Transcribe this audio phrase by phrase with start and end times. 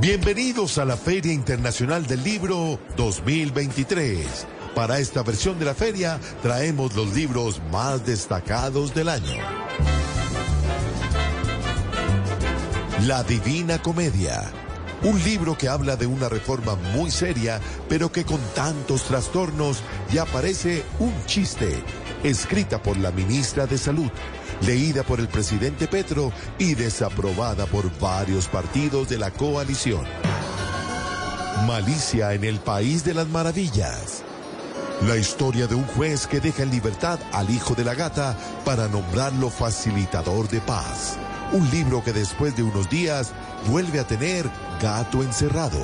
[0.00, 4.46] Bienvenidos a la Feria Internacional del Libro 2023.
[4.74, 9.36] Para esta versión de la feria traemos los libros más destacados del año.
[13.06, 14.50] La Divina Comedia.
[15.02, 20.24] Un libro que habla de una reforma muy seria, pero que con tantos trastornos ya
[20.24, 21.76] parece un chiste.
[22.22, 24.10] Escrita por la ministra de Salud,
[24.66, 30.04] leída por el presidente Petro y desaprobada por varios partidos de la coalición.
[31.66, 34.22] Malicia en el País de las Maravillas.
[35.06, 38.86] La historia de un juez que deja en libertad al hijo de la gata para
[38.86, 41.16] nombrarlo facilitador de paz.
[41.52, 43.32] Un libro que después de unos días
[43.66, 44.44] vuelve a tener
[44.82, 45.80] gato encerrado.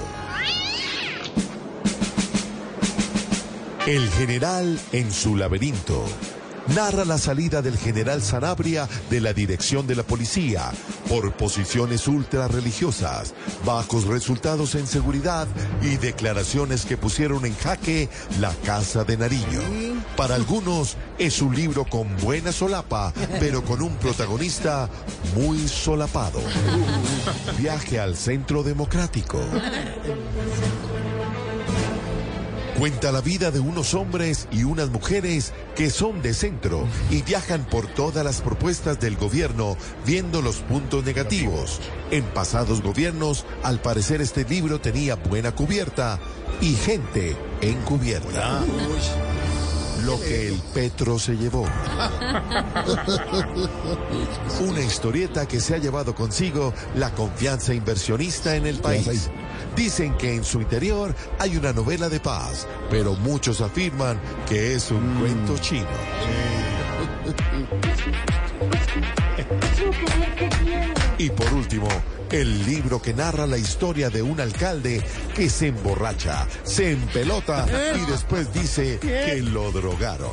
[3.87, 6.05] El general en su laberinto
[6.75, 10.71] narra la salida del general Sanabria de la dirección de la policía
[11.09, 13.35] por posiciones ultra religiosas,
[13.65, 15.47] bajos resultados en seguridad
[15.83, 18.09] y declaraciones que pusieron en jaque
[18.41, 19.61] la Casa de Nariño.
[20.17, 24.89] Para algunos es un libro con buena solapa, pero con un protagonista
[25.37, 26.41] muy solapado.
[27.59, 29.41] Viaje al Centro Democrático.
[32.79, 37.65] Cuenta la vida de unos hombres y unas mujeres que son de centro y viajan
[37.65, 41.81] por todas las propuestas del gobierno viendo los puntos negativos.
[42.11, 46.19] En pasados gobiernos, al parecer este libro tenía buena cubierta
[46.61, 48.61] y gente encubierta.
[50.05, 51.65] Lo que el Petro se llevó.
[54.61, 59.31] Una historieta que se ha llevado consigo la confianza inversionista en el país.
[59.75, 64.91] Dicen que en su interior hay una novela de paz, pero muchos afirman que es
[64.91, 65.87] un cuento chino.
[71.19, 71.89] Y por último,
[72.31, 75.03] el libro que narra la historia de un alcalde
[75.35, 80.31] que se emborracha, se empelota y después dice que lo drogaron.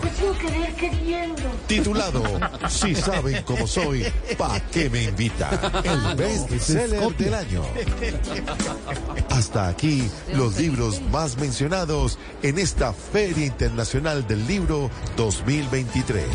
[1.67, 2.23] Titulado
[2.69, 4.05] Si saben cómo soy,
[4.37, 5.49] ¿pa' qué me invita?
[5.83, 7.63] El bestseller del año.
[9.29, 16.25] Hasta aquí los libros más mencionados en esta Feria Internacional del Libro 2023.